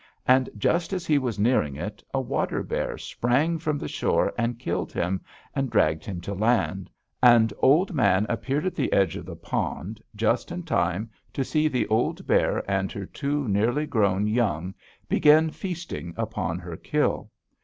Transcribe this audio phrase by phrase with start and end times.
[0.27, 4.57] And just as he was nearing it a water bear sprang from the shore, and
[4.57, 5.21] killed him,
[5.55, 6.89] and dragged him to land,
[7.21, 11.67] and Old Man appeared at the edge of the pond just in time to see
[11.67, 11.85] the
[12.25, 14.73] bear and her two nearly grown young
[15.07, 17.29] begin feasting upon her kill.